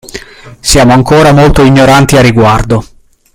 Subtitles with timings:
[0.61, 2.83] siamo ancora molto ignoranti a riguardo.